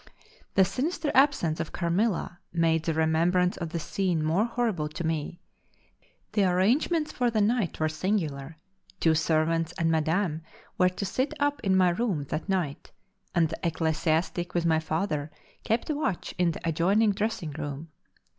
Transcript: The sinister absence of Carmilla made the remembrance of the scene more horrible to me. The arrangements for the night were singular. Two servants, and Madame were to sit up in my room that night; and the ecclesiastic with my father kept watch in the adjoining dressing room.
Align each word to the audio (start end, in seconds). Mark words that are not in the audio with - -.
The 0.55 0.65
sinister 0.65 1.11
absence 1.13 1.59
of 1.59 1.71
Carmilla 1.73 2.39
made 2.51 2.85
the 2.85 2.93
remembrance 2.95 3.55
of 3.57 3.69
the 3.69 3.79
scene 3.79 4.23
more 4.23 4.45
horrible 4.45 4.87
to 4.89 5.05
me. 5.05 5.41
The 6.31 6.43
arrangements 6.45 7.11
for 7.11 7.29
the 7.29 7.39
night 7.39 7.79
were 7.79 7.87
singular. 7.87 8.57
Two 8.99 9.13
servants, 9.13 9.73
and 9.73 9.91
Madame 9.91 10.41
were 10.75 10.89
to 10.89 11.05
sit 11.05 11.35
up 11.39 11.59
in 11.63 11.77
my 11.77 11.89
room 11.89 12.23
that 12.29 12.49
night; 12.49 12.91
and 13.35 13.49
the 13.49 13.59
ecclesiastic 13.61 14.55
with 14.55 14.65
my 14.65 14.79
father 14.79 15.29
kept 15.63 15.87
watch 15.91 16.33
in 16.39 16.49
the 16.49 16.67
adjoining 16.67 17.11
dressing 17.11 17.51
room. 17.51 17.89